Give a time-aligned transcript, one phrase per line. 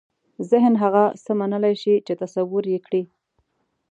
[0.49, 3.03] ذهن هغه څه منلای شي چې تصور یې کړي.